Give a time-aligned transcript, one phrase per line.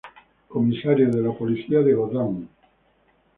[0.47, 2.47] Comisario de la policía de Gotham.